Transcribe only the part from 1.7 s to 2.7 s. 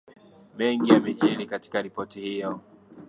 ripoti hiyo